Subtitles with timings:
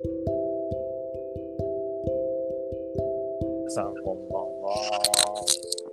[0.00, 0.06] 皆
[3.70, 4.70] さん、こんばんは。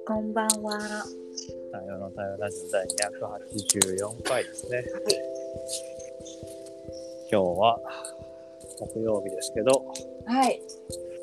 [0.06, 0.78] こんばんは。
[1.72, 4.86] 太陽の太陽ラジオ第284回ですね。
[7.32, 7.80] 今日は
[8.94, 9.84] 木曜日ですけど、
[10.28, 10.62] はい。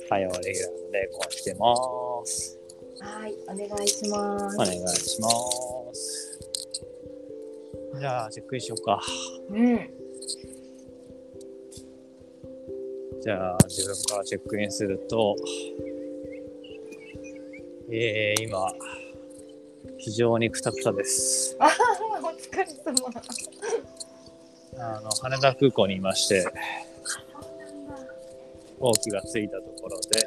[0.09, 1.77] 火曜レギュラーのレイコンしてま
[2.27, 2.59] す。
[2.99, 3.35] はい。
[3.45, 4.57] お願いします。
[4.57, 5.29] お願いしま
[5.95, 6.41] す。
[8.01, 9.01] じゃあ、チェックインしようか。
[9.51, 10.02] うん。
[13.23, 15.37] じゃあ、自分からチェックインすると、
[17.89, 18.73] えー、今、
[19.99, 21.57] 非常にくたくたです。
[21.61, 21.71] あ
[22.21, 22.95] お疲れ様。
[24.77, 26.45] あの、羽田空港にいまして、
[28.67, 30.27] 飛行機が着いたところで、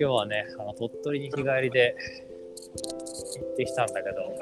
[0.00, 1.94] 今日はね、あの鳥取に日帰りで
[3.38, 4.36] 行ってきたんだけど、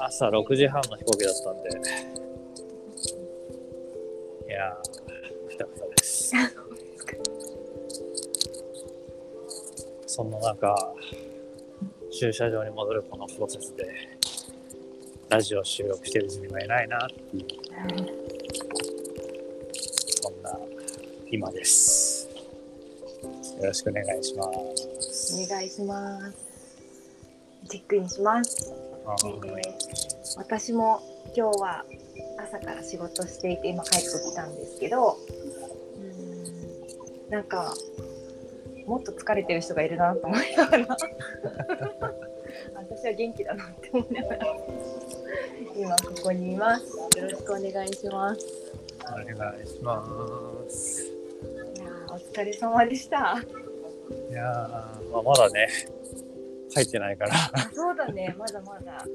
[0.00, 1.70] 朝6時半の飛行機だったんで、
[2.11, 2.11] い
[4.62, 6.32] やー、くたくたです。
[10.06, 10.94] そんな中、
[12.12, 13.86] 駐車場に戻るこのプロセスで、
[15.28, 17.46] ラジオ収録してる自分がいないなっていう、
[20.22, 20.56] そんな
[21.30, 22.28] 今です。
[23.58, 24.44] よろしくお願いしま
[24.76, 25.42] す。
[25.44, 26.36] お願いします。
[27.68, 28.70] チェックインします。
[29.04, 31.02] はえー私も
[31.36, 31.84] 今日は
[32.52, 37.74] 朝から仕事していて今帰ってきたんですけど、うーんなんか
[38.86, 40.86] もっと疲れてる人がいるなと思いながら
[42.76, 44.46] 私は元気だなって思いながら
[45.74, 46.84] 今ここにいます。
[46.94, 48.46] よろしくお願いします。
[49.06, 49.24] お願
[49.62, 51.04] いします。
[51.04, 53.42] いやーお疲れ様でした。
[54.30, 55.68] いやー、まあ、まだね、
[56.68, 59.06] 帰ってないから、あそうだね、まだまだ。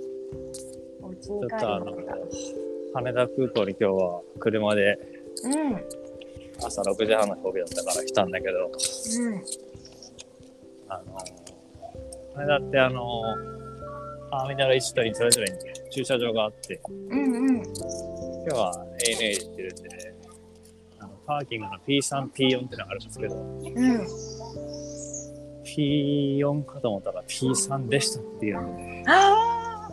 [1.03, 2.17] お家に帰るのが。、
[2.97, 4.97] 羽田空港に今日は車で
[5.43, 9.43] うん、朝6時半の飛行機だったから来たんだけど、うん、
[10.89, 11.17] あの、
[12.35, 13.21] 羽田ってあの、
[14.31, 15.57] ターミナル1と2それぞれに
[15.91, 17.55] 駐車場があって、うん、うん。
[17.57, 17.65] 今
[18.45, 18.73] 日は
[19.07, 20.15] ANA で行ってるんで、ね、
[20.99, 24.07] あのパーキングの P3、P4 ってのがあるんですけど、うん。
[25.63, 29.87] P4 かと思ったら P3 でしたっていうので、あ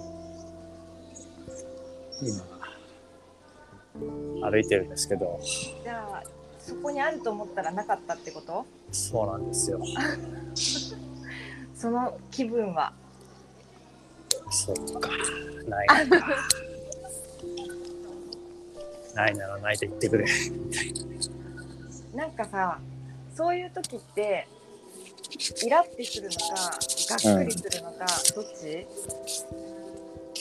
[2.23, 2.54] 今、
[4.51, 6.23] 歩いてるんですけど、あ、じゃあ、
[6.59, 8.67] そこにあると思ったらなかったってこと？
[8.93, 9.81] そうなんですよ。
[11.75, 12.93] その気分は？
[14.51, 15.11] そっか、
[15.67, 16.27] ないのか。
[19.15, 20.27] ないならないと言ってくれ。
[22.15, 22.79] なんかさ、
[23.35, 24.47] そういう時って。
[25.65, 28.07] イラってするのか、がっくりするのか、
[28.37, 28.87] どっち？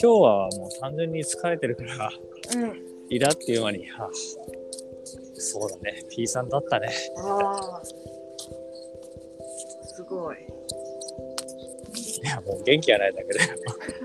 [0.00, 2.12] 日はもう単純に疲れてるから、
[2.54, 2.93] うん。
[3.10, 4.08] イラっていう間に、あ
[5.34, 6.88] そうだね、P3 だったね。
[7.18, 7.82] ああ。
[7.84, 7.94] す
[10.02, 10.36] ごい。
[10.36, 10.38] い
[12.26, 13.54] や、もう元気がないだけだよ。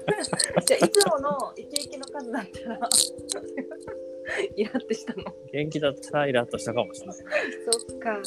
[0.65, 2.89] じゃあ、いつものイケイケの数だったら。
[4.55, 5.23] イラってしたの。
[5.51, 7.17] 元気だったらイラッとしたかもしれない。
[7.17, 7.23] そ
[7.95, 8.21] っか。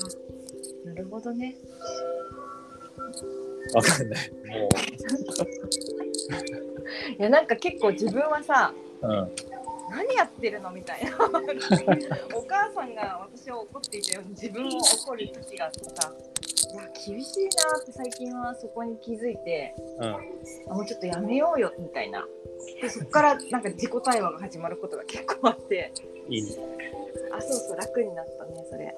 [0.84, 1.56] なるほどね。
[3.74, 4.30] わかんない。
[4.48, 4.68] も
[7.18, 8.72] いやなんか結構自分はさ
[9.02, 9.30] う、うん。
[9.92, 10.70] 何やってるの？
[10.70, 11.10] みたいな。
[12.34, 16.12] お母さんが私を怒っていたように自分を怒る時があってさ
[16.72, 20.14] いや厳しいなって最近はそこに気づいてうん。
[20.70, 22.26] あもうちょっとやめようよみたいな。
[22.80, 25.92] でそこからなんか自己対話が始まることが結構あって
[26.28, 26.56] いいね。
[27.32, 28.96] あそうそう楽になったねそれ。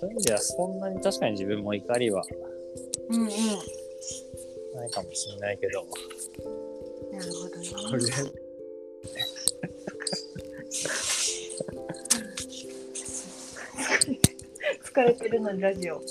[0.00, 2.22] そういう意味ではそんなに確かに自分も怒りは
[3.10, 3.28] うんうん。
[4.74, 5.86] ないかもしれないけど、
[7.12, 8.43] なるほどね
[14.94, 16.04] 疲れてるのにラジオ疲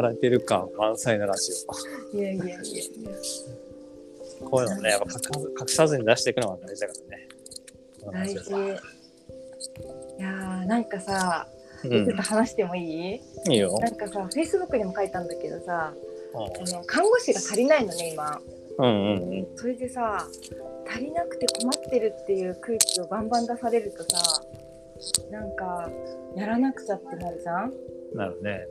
[0.00, 1.50] れてる感満載のラジ
[2.14, 2.64] いやいやいやいや
[4.40, 4.44] オ。
[4.50, 5.06] こういうのね、やっぱ
[5.60, 7.28] 隠さずに出していくのが大事だからね。
[8.12, 8.34] 大事
[10.18, 11.46] いやーなんかさ
[11.84, 12.16] うちょっとん。
[12.16, 13.76] 話してもいい、いいよ。
[13.78, 15.92] なんかさ、フェイスブックにも書いたんだけどさ、
[16.34, 16.40] うあ
[16.76, 18.40] の看護師が足りないのね、今。
[18.78, 19.46] んうんうん。
[19.56, 20.26] それでさ、
[20.88, 24.42] 足りなくて困ってるっていう空気をバンバン出されるとさ、
[25.30, 25.90] なんか、
[26.34, 27.72] やらなくちゃってなるじゃん？
[28.14, 28.66] なるね。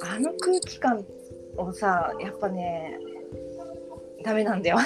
[0.00, 1.04] あの空気感
[1.56, 2.98] をさ、やっぱね、
[4.24, 4.78] ダメなんだよ。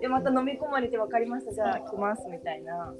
[0.00, 2.94] で、また飲み込まれて分かりました、じゃあ来ますみたいな。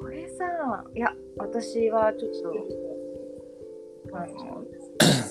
[0.00, 2.32] これさ、いや、私はちょっ
[4.10, 4.64] と、あの、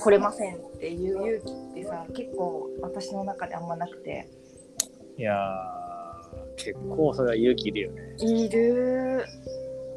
[0.02, 1.42] 来れませんっていう勇
[1.74, 4.28] 気ってさ、結構私の中であんまなくて。
[5.18, 5.36] いや
[6.58, 8.16] 結構それは勇気いるよね。
[8.20, 9.26] いる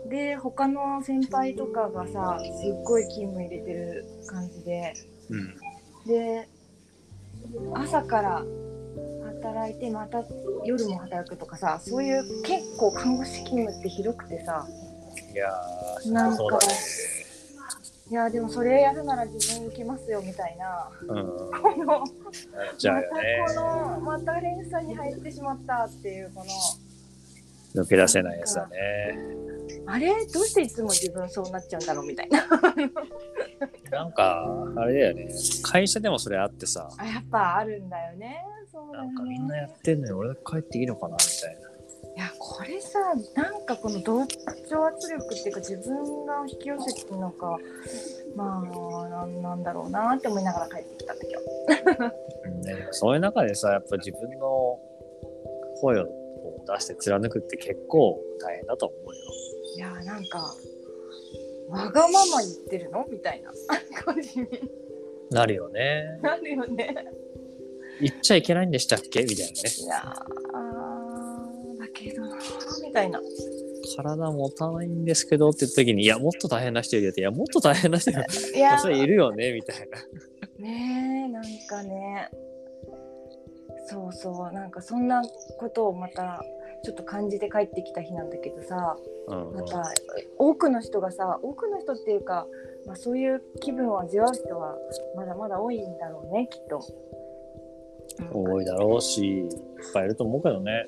[0.09, 4.95] で他の先輩とかがさすっごい勤務入れてる感じで
[5.31, 5.57] うん。
[6.07, 6.49] で
[7.75, 8.45] 朝から
[9.43, 10.23] 働いてまた
[10.65, 14.67] 夜も働くとかさそういう結構看護師勤務って広くてさ
[15.33, 16.59] いやー、なんか。
[18.11, 21.27] いやでもそれやるなら自分受けますよみたいなうん。
[21.63, 22.05] このまた
[23.09, 26.45] こね、のまた連鎖に入ってしまったっていうこ
[27.75, 28.77] の抜け出せないやつだね。
[29.87, 30.27] あれ？
[30.27, 32.47] どうしていつも自分そうなっちゃうんだろうみたいな
[33.91, 34.47] なんか、
[34.77, 35.35] あれだよね。
[35.63, 41.64] 会社でもそれあってさ、あやっぱあるんだよねそうだよなんかみねんなやってんのに俺が帰っていいのかなみたいな。
[42.17, 42.99] いやこれさ
[43.35, 47.59] なんかこの同調圧力っていうか自分が引き寄せてるのか
[48.37, 48.63] ま
[49.05, 51.41] あなんなんだろうなって思いながら帰ってきたんだけど
[52.45, 54.79] うんね、 そういう中でさ、やっぱ自分の
[55.81, 56.07] 声を
[56.67, 59.21] 出して貫くって結構大変だと思うよ。
[59.77, 60.55] いやなんか
[61.69, 63.07] わがまま言ってるの？
[63.11, 63.51] みたいな
[64.03, 64.47] 感じに
[65.31, 66.19] なるよね。
[66.23, 66.95] なるよね
[68.01, 69.23] 言っちゃいけないんでしたっけ？
[69.23, 69.71] みたいなね。
[69.79, 70.15] いや
[71.95, 72.37] けどな
[72.83, 73.21] みたいな。
[73.97, 78.25] 体持たないんですけどって言った時に、いや、もっと大変な人いるよって、いや、もっと大変な人いる
[78.55, 79.99] いやそれいるよねみたいな。
[80.59, 82.31] ねえなんかね。
[83.87, 84.53] そうそう。
[84.53, 85.23] なんかそんな
[85.59, 86.43] ことをまた
[86.83, 88.97] ちょっと感じて帰ってきた日なんだけどさ。
[89.27, 89.83] うんまた
[90.39, 92.47] 多くの人がさ多くの人っていうか、
[92.87, 94.77] まあ、そういう気分を味わう人は
[95.17, 96.81] まだまだ多いんだろうねきっと。
[98.33, 99.51] 多いだろうし、いっ
[99.93, 100.85] ぱいいると思うけどね。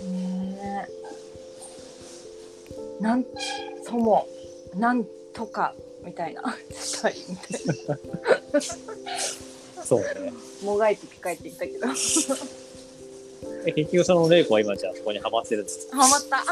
[0.00, 0.88] ね。
[3.00, 3.24] えなん
[3.86, 4.28] とも
[4.74, 5.74] なんとか
[6.04, 6.42] みたいな。
[6.70, 7.98] したいみたいな
[9.82, 10.32] そうね。
[10.62, 11.86] もがいて帰ってきたけど。
[11.88, 11.94] ハ
[13.66, 16.44] え結局その玲子は今じゃあそこにハマってるんですマった。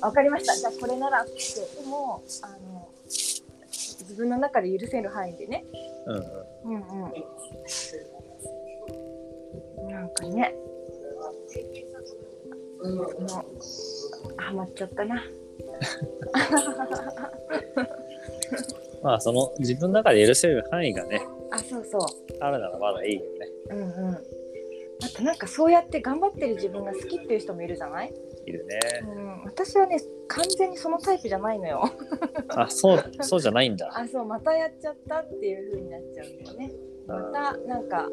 [0.06, 0.56] わかりました。
[0.56, 1.32] じゃあこれならって。
[1.32, 5.64] でもあの自分の中で許せる範囲でね。
[6.06, 6.22] うんうん。
[6.64, 7.12] うんうん。
[9.90, 10.54] なんかね。
[12.82, 13.06] もう、
[14.36, 15.22] ハマっちゃったな。
[19.02, 22.02] まあその自分の中で許せる範囲がね、あ、そうそう。
[22.40, 23.28] あるならまだいいよね。
[23.70, 23.82] うんう
[24.12, 24.18] ん。
[25.02, 28.12] あとなんかそうやって頑張ってる自分が好きっていう人もいるじゃない、
[28.46, 28.78] いるね。
[29.02, 29.96] うん、私はね
[30.28, 31.90] 完全にそのタイプじゃないのよ
[32.48, 33.90] あ、そう、そうじゃないんだ。
[33.94, 36.72] あそうまたやっちゃったっていう風になっちゃうんだよね
[37.06, 38.10] またなんか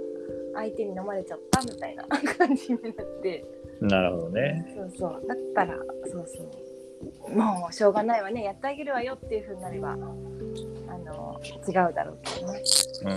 [0.54, 2.06] 相手に飲まれちゃったみたいな
[2.38, 3.46] 感じになって。
[3.82, 4.74] なるほどね。
[4.76, 5.28] そうそう。
[5.28, 7.36] だったらそうそう。
[7.36, 8.44] もうしょうがないわね。
[8.44, 12.62] やってあげるわよっていう風になればあの違うだろうけどね。
[13.04, 13.10] う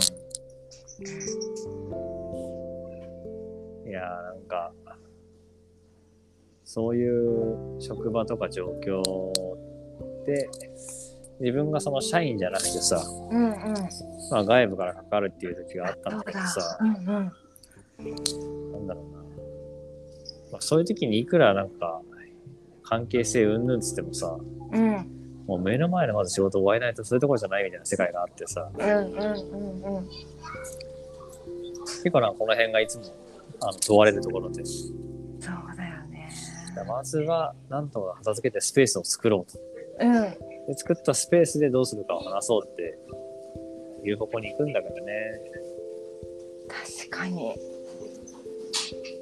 [3.86, 3.90] ん。
[3.90, 4.72] いやーなんか、
[6.64, 9.02] そういう職場とか状況
[10.24, 10.48] で、
[11.40, 13.74] 自分がその社員じゃなくてさ、うんうん。
[14.30, 17.32] まあ外部からかかるっていう時があったんだけどさ、うんうん
[18.72, 19.18] なんだろうな。
[20.52, 22.00] まあ、そういう時にいくらなんか、
[22.82, 24.38] 関係性うんぬんつってもさ、
[24.72, 25.06] うん。
[25.46, 29.96] もう目の前のまず仕事終わりないとそういうところじゃないみたいな世界があってさ、うんうんうん。
[29.96, 30.08] うん
[31.84, 33.04] 結構なこの辺がいつも
[33.60, 36.30] あの問われるところで、そうだよね。
[36.86, 39.58] まずはなんとか片付けてスペースを作ろうと。
[40.00, 42.96] うんで作ったスペースでどうするかを話そうって
[44.04, 45.12] いう方向に行くんだけどね。
[46.68, 47.56] 確かに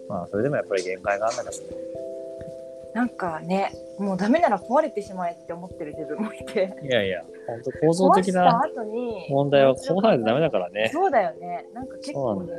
[0.09, 1.69] まあそれでもやっぱり限界があるんだけどね。
[2.95, 8.61] なんかねもうダメなら壊れてしまえって思ってる自分もいていやいや、本当構造的な
[9.31, 10.90] 問題はこうさないとダメだからね。
[10.93, 12.52] そうだよねなんか結構ね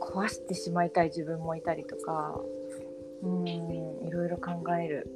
[0.00, 2.40] 壊してしまいたい自分もいたりとか
[3.22, 5.08] うんいろいろ考える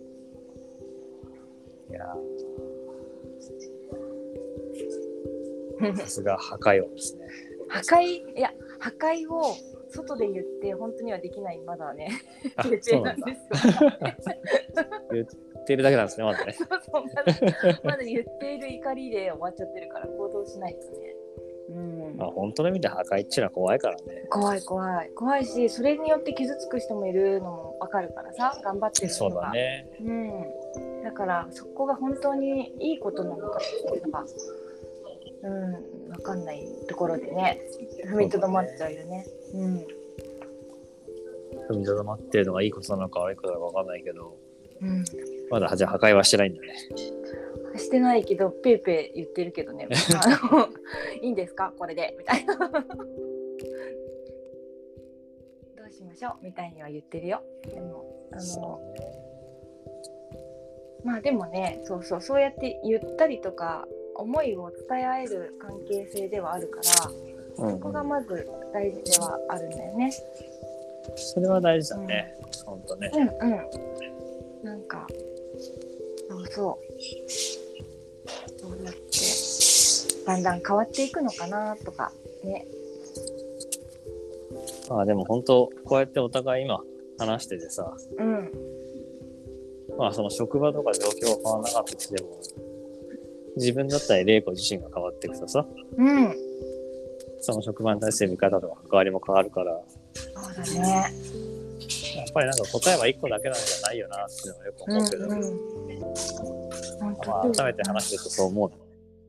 [1.91, 2.01] いや
[5.95, 7.27] さすが破壊王ですね。
[7.69, 9.55] 破壊いや破壊を
[9.89, 11.61] 外で言って本当にはできない。
[11.61, 12.11] まだね。
[12.57, 14.37] あ、決そうなんですよ。
[15.13, 15.27] 言っ
[15.67, 16.53] てるだけなんですね、まだね。
[16.53, 21.15] そうそうまだまだ言っている怒りで終わっちゃってるから行動しないとね。
[21.71, 21.73] う
[22.13, 22.17] ん。
[22.17, 24.27] まあ本当の意味で破壊っちゅうのは怖いからね。
[24.31, 25.11] 怖い怖い。
[25.11, 28.61] 怖いしそれによって傷つく人もいるのも分かるからさ。
[28.63, 29.89] 頑張ってるそう人がだね。
[30.01, 34.25] うん、だからそこが本当にいいことなのかっていうのが、
[35.47, 37.61] うん、分かんないところでね
[38.07, 39.25] 踏みとどまっちゃうよね。
[39.55, 39.87] うん。
[41.71, 44.37] 踏みとどまってるのがいいことなのか悪いことなのかわかんないけど、
[44.83, 45.05] うん、
[45.51, 46.75] まだじゃあ破壊はしてないんだね。
[47.77, 49.89] してないけどペーペー言ってるけどね。
[50.17, 50.69] あ の
[51.23, 51.73] いいんですか？
[51.79, 52.15] これで。
[52.19, 52.57] みたいな。
[52.57, 52.67] だ
[55.89, 56.45] うしましょう？
[56.45, 57.43] みたいには言ってるよ。
[57.67, 58.81] でもあその
[61.05, 63.87] まあでもねそうそうそうやって言ったりとか
[64.19, 67.11] 思いを伝え合える関係性ではあるから
[67.59, 70.13] うんそこがまず大事ではあるんだよね。
[71.17, 72.35] それは大事だね。
[72.65, 73.11] ほんとね。
[73.15, 74.67] うんうん。
[74.67, 75.07] なんか
[76.29, 77.31] そうそう
[78.61, 82.67] そうやってだんだん変わっていくのかなとかね。
[84.91, 86.81] まあでも本当こうやってお互い今
[87.19, 88.53] 話しててさ、うん
[89.97, 92.39] まあその職場とか状況は変わらなかったとしても、
[93.57, 96.35] 自分だったり玲子自身が変わっていくとさ、うん
[97.41, 99.81] その職場に対する見方とか関わりも変わるから、
[100.15, 101.13] そうだね。
[102.17, 105.51] やっぱりなんか答えは一個だけなんじゃないよなっていうのはよく思うけど、うんうん。
[107.27, 108.77] まあ改めて話してるとそう思うね。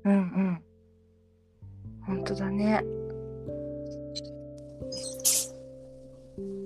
[0.05, 0.63] うんうん。
[2.05, 2.83] 本当だね。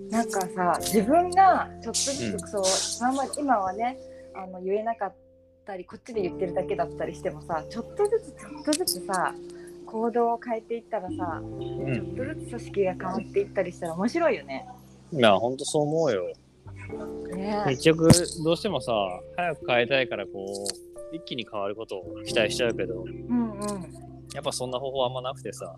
[0.09, 2.63] なんかさ、自分がちょっとずつそう、
[2.99, 3.97] 今ま今はね、
[4.35, 5.30] あの言えなかった
[5.77, 9.33] り、こっちで言ってるだけだったりしてもさ、ちょっとずつちょっとずつさ、
[9.85, 11.59] 行動を変えていったらさ、う
[11.93, 12.15] ちょっん。
[12.15, 14.67] とずつ組織が変わっていったりしたら面白いよね。
[15.11, 16.27] いや、ほんとそう思うよ。
[17.35, 18.09] ね結局、
[18.43, 18.93] どうしてもさ、
[19.35, 20.45] 早く変えたいからこ
[21.11, 23.61] う、一気に変わることを期待しちゃうけど、うんうん。
[24.33, 25.75] やっぱそんな方法あんまなくてさ、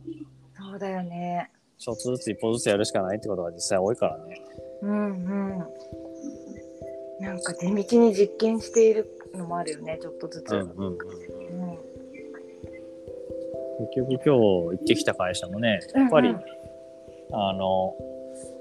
[0.56, 1.52] そうだよね。
[1.80, 4.42] ちょっとずつ一歩ずつやるしかないってことが実際多いからね。
[4.84, 5.58] うんうん。
[7.20, 10.56] なんか地道に実験しているのもあるよね、ちょっとずつ。
[10.56, 10.88] うんうんうん。
[10.90, 11.94] うん
[13.80, 16.42] 結局今日行ってきた会社もね、やっぱり、うんうん
[17.36, 17.96] あの、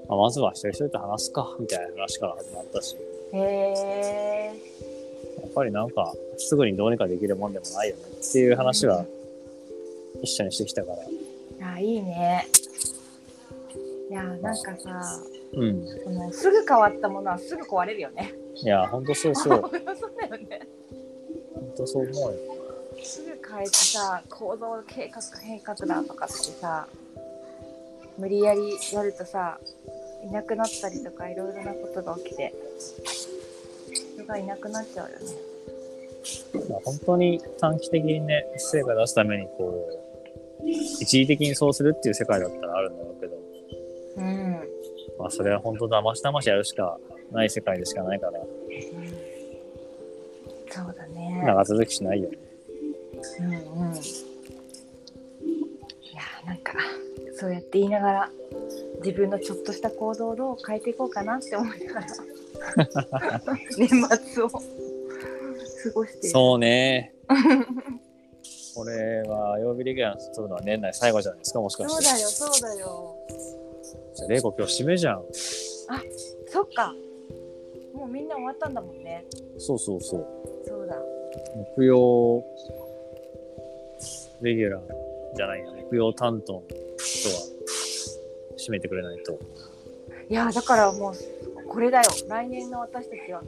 [0.09, 2.97] まあまずは一人一人と話すか、みたいな話から始まったし、
[3.33, 4.53] へえ。
[5.41, 9.05] やっぱりなんか、すぐにどうにかできるもんでもないよねっていう話は
[10.23, 10.93] 一緒にしてきたか
[11.61, 11.73] ら。
[11.73, 12.47] あ、いいね。
[14.09, 15.87] いや、なんかさ、うん。
[16.03, 18.33] そのすぐ変わったものはすぐ壊れるよね。
[18.55, 19.61] いや、ほんとそうそう。
[19.71, 20.67] そうだよね。
[21.53, 22.39] ほんとそう思うよ。
[23.03, 26.87] すぐ変えてさ、行動計画変革だとかってさ、
[28.17, 29.59] 無理やりやるとさ、
[30.23, 32.53] いなくなったりとかいろいろなことが起きて、
[33.91, 35.25] 人がいなくなっちゃうよね。
[36.69, 40.03] まあ、本当に短期的にね、成果出すためにこう、
[40.65, 43.35] 一時的にそうするっていう世界だったらあるんだろうけど、
[44.17, 44.69] うん。
[45.19, 46.97] まあそれは本当だましだましやるしか
[47.31, 48.39] ない世界でしかないから、
[50.69, 51.43] そうだね。
[51.45, 52.37] 長続きしないよね。
[53.39, 53.53] うんうん。
[53.53, 53.55] い
[56.13, 56.73] やーなんか
[57.35, 58.29] そうやって言いながら
[59.03, 62.07] 自分のちょっとした行動をどう変えていこうかなって思いながら
[63.77, 64.59] 年末を過
[65.93, 66.27] ごして。
[66.29, 67.13] そうね。
[68.75, 72.03] これは曜日レギュラーするのは年内最後じゃないですか、もしかして。
[72.03, 73.15] そうだよそうだよ。
[74.15, 75.23] じゃあ、玲子今日締めじゃん。
[75.31, 76.93] そっか。
[78.03, 79.23] もうみんな終わったんだもんね。
[79.57, 80.27] そうそうそう。
[80.67, 80.97] そうだ。
[81.77, 82.43] 木曜
[84.41, 84.81] レギュラー
[85.37, 86.63] じゃないや、木曜担当の
[86.97, 87.35] 人は
[88.57, 89.39] 締めてくれないと。
[90.29, 91.13] いやーだからもう
[91.65, 92.09] これだよ。
[92.27, 93.41] 来年の私たちは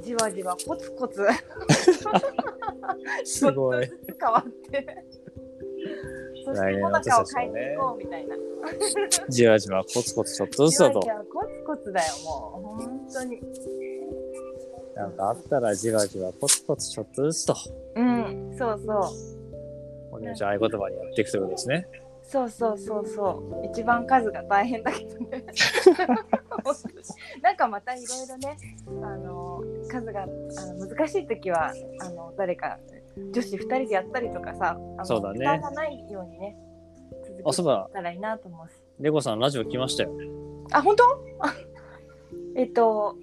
[0.00, 1.26] じわじわコツコツ
[3.24, 3.90] すごい。
[4.18, 4.86] 変わって。
[6.46, 8.36] そしてもなかを変えていこうみたいな。
[9.28, 11.06] じわじわコツコツちょっとずつだとい。
[11.06, 13.40] やいやコツコツだよもう本当に
[14.94, 17.54] なんかあったらじわじわコツコツちょっとずつと。
[17.96, 21.86] うんそうそうお願いし合言葉にやっていくということですね。
[22.24, 23.30] そうそうそうそ
[23.62, 25.44] う一番数が大変だけどね
[27.42, 28.56] なんかまたいろいろね
[29.02, 32.78] あの数があの難しい時はあの誰か
[33.32, 36.56] 女子2人でやったりとかさあのそうだねがないようにね
[37.26, 37.92] 続あ、そうだけ。
[37.94, 40.12] たらいいなと思うしレゴさんラジオ来ましたよ。
[40.72, 41.04] あ本当？
[41.40, 41.54] あ
[42.56, 43.16] えっと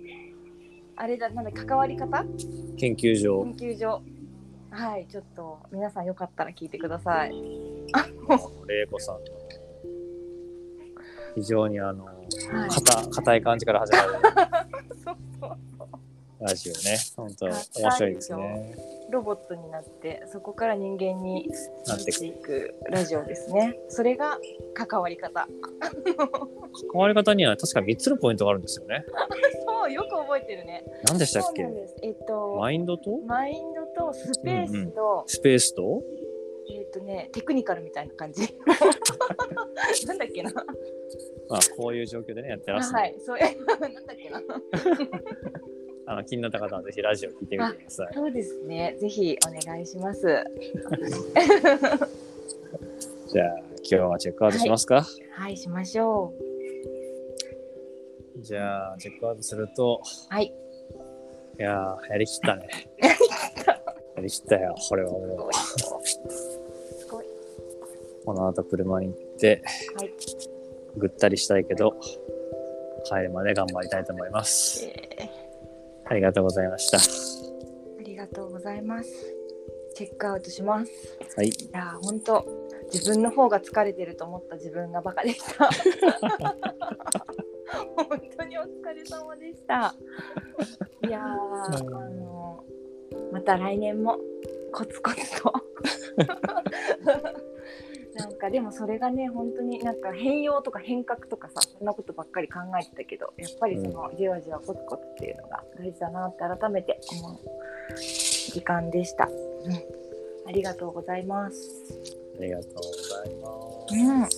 [1.01, 2.25] あれだなんだ関わり方？
[2.77, 3.45] 研究所。
[3.57, 4.01] 研究所。
[4.69, 7.31] はいちょっと皆さんよかったら聞いてください。
[8.67, 9.15] 玲子さん。
[9.15, 9.21] の
[11.35, 12.15] 非常にあのはい。
[12.69, 14.09] 硬硬い感じから始まる。
[16.41, 16.97] ラジオね。
[17.15, 18.75] 本当面白いですね。
[19.11, 21.49] ロボットになってそこから人間に
[21.87, 22.75] なっていく。
[22.89, 23.79] ラジオですね。
[23.89, 24.37] それが
[24.73, 25.47] 関わり方。
[26.91, 29.05] 関わり方には確か3つのポイントがあるんですよね。
[29.65, 30.85] そうよく覚えてるね。
[31.07, 31.67] 何でしたっけ？
[32.03, 33.17] えっとマインドと？
[33.25, 36.03] マインドとスペースと、スペースと？
[36.71, 38.47] えっとねテクニカルみたいな感じ。
[40.05, 40.51] なんだっけな。
[40.53, 43.15] まあこういう状況でねやってらっしゃる、はい。
[43.19, 43.39] そう
[43.81, 44.41] なんだっけな
[46.11, 48.13] あの気になった方はぜひラジオ聞いてみてください。
[48.15, 50.21] そうですねぜひお願いします
[53.31, 55.05] じゃあ今日はチェックアウトしますか？
[55.33, 56.39] はいしましょう
[58.41, 60.45] じゃあ、チェックアウトすると、はい。
[60.45, 60.51] い
[61.61, 62.69] やー、やりきったね。
[64.15, 65.53] やりきったよ、これはもう。
[65.53, 65.99] す
[67.11, 67.25] ごい。
[68.25, 69.61] この後車に行って、
[69.97, 70.13] はい。
[70.95, 71.97] ぐったりしたいけど、
[73.03, 74.85] 帰るまで頑張りたいと思います。
[74.85, 75.08] え
[76.09, 76.97] ありがとうございました。
[76.97, 79.09] ーありがとうございます。
[79.95, 80.91] チェックアウトします。
[81.35, 81.49] はい。
[81.49, 82.45] いやー本当
[82.91, 85.69] 自分の方が疲れてると思った自分がバカでした。
[87.95, 89.93] 本当にお疲れ様でした。
[91.07, 92.63] いやー、うんあの
[93.31, 94.17] また来年も
[94.73, 95.53] コツコツと。
[98.19, 107.39] なんかでもそれがね本当になんか変容とか変革とかさそんなことばっかり考えてたけどやっぱりそのじわじわコツコツっていうのが大事だなって改めて思う
[107.97, 109.25] 時間でした。
[109.25, 109.73] うん、
[110.47, 111.57] ありがとうございます。
[112.39, 113.35] ありがとうござい
[114.19, 114.35] ます。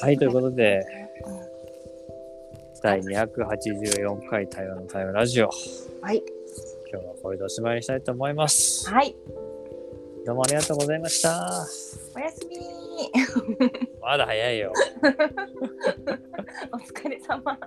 [0.00, 0.06] うん。
[0.06, 0.84] はい、ということで、
[1.24, 1.50] うん
[2.82, 5.50] 第284回台湾の台湾ラジオ。
[6.00, 6.22] はい。
[6.90, 8.88] 今日はこれでおしまいにしたいと思います。
[8.90, 9.14] はい。
[10.24, 11.66] どうもありがとうございました。
[12.14, 12.56] おやすみ。
[14.00, 14.72] まだ早いよ。
[16.72, 17.58] お疲れ様。